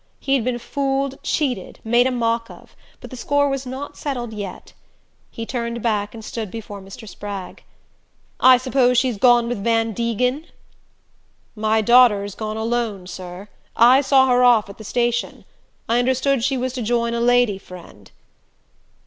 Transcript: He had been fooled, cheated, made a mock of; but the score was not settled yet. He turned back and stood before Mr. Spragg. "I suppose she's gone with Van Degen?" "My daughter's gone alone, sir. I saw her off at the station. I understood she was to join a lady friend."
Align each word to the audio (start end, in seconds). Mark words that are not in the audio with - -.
He 0.19 0.33
had 0.33 0.43
been 0.43 0.57
fooled, 0.57 1.21
cheated, 1.21 1.77
made 1.83 2.07
a 2.07 2.11
mock 2.11 2.49
of; 2.49 2.75
but 3.01 3.11
the 3.11 3.15
score 3.15 3.47
was 3.49 3.67
not 3.67 3.95
settled 3.95 4.33
yet. 4.33 4.73
He 5.29 5.45
turned 5.45 5.83
back 5.83 6.15
and 6.15 6.25
stood 6.25 6.49
before 6.49 6.81
Mr. 6.81 7.07
Spragg. 7.07 7.61
"I 8.39 8.57
suppose 8.57 8.97
she's 8.97 9.19
gone 9.19 9.47
with 9.47 9.63
Van 9.63 9.91
Degen?" 9.93 10.47
"My 11.55 11.81
daughter's 11.81 12.33
gone 12.33 12.57
alone, 12.57 13.05
sir. 13.05 13.47
I 13.75 14.01
saw 14.01 14.25
her 14.29 14.43
off 14.43 14.71
at 14.71 14.79
the 14.79 14.83
station. 14.83 15.45
I 15.87 15.99
understood 15.99 16.43
she 16.43 16.57
was 16.57 16.73
to 16.73 16.81
join 16.81 17.13
a 17.13 17.21
lady 17.21 17.59
friend." 17.59 18.09